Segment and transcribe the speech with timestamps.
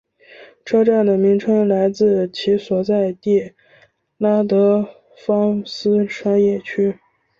[0.65, 3.53] 车站的名称来自其所在地
[4.17, 4.89] 拉德
[5.27, 6.95] 芳斯商业区。